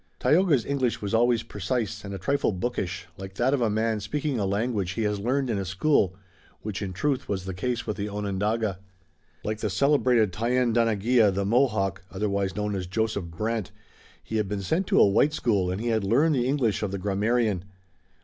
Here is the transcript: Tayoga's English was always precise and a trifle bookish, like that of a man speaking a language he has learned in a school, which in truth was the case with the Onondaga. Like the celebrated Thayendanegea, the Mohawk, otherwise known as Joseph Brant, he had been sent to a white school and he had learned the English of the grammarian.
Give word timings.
Tayoga's 0.19 0.65
English 0.65 0.99
was 0.99 1.13
always 1.13 1.43
precise 1.43 2.03
and 2.03 2.11
a 2.11 2.17
trifle 2.17 2.51
bookish, 2.51 3.05
like 3.19 3.35
that 3.35 3.53
of 3.53 3.61
a 3.61 3.69
man 3.69 3.99
speaking 3.99 4.39
a 4.39 4.47
language 4.47 4.93
he 4.93 5.03
has 5.03 5.19
learned 5.19 5.47
in 5.47 5.59
a 5.59 5.63
school, 5.63 6.15
which 6.63 6.81
in 6.81 6.91
truth 6.91 7.29
was 7.29 7.45
the 7.45 7.53
case 7.53 7.85
with 7.85 7.97
the 7.97 8.09
Onondaga. 8.09 8.79
Like 9.43 9.59
the 9.59 9.69
celebrated 9.69 10.31
Thayendanegea, 10.31 11.31
the 11.35 11.45
Mohawk, 11.45 12.03
otherwise 12.09 12.55
known 12.55 12.73
as 12.73 12.87
Joseph 12.87 13.25
Brant, 13.25 13.69
he 14.23 14.37
had 14.37 14.47
been 14.47 14.63
sent 14.63 14.87
to 14.87 14.99
a 14.99 15.07
white 15.07 15.33
school 15.33 15.69
and 15.69 15.79
he 15.79 15.89
had 15.89 16.03
learned 16.03 16.33
the 16.33 16.47
English 16.47 16.81
of 16.81 16.89
the 16.89 16.97
grammarian. 16.97 17.63